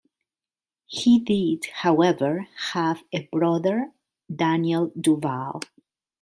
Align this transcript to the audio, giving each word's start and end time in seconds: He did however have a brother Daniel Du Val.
He 0.87 1.19
did 1.19 1.65
however 1.71 2.47
have 2.71 3.03
a 3.13 3.27
brother 3.31 3.91
Daniel 4.35 4.91
Du 4.99 5.17
Val. 5.19 5.59